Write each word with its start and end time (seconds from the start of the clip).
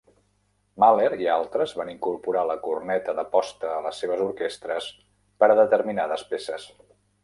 Mahler 0.83 1.11
i 1.25 1.29
altres 1.33 1.75
van 1.81 1.91
incorporar 1.93 2.47
la 2.53 2.57
corneta 2.65 3.17
de 3.21 3.27
posta 3.37 3.77
a 3.77 3.79
les 3.89 4.03
seves 4.05 4.27
orquestres 4.29 4.93
per 5.45 5.55
a 5.55 5.63
determinades 5.65 6.31
peces. 6.37 6.73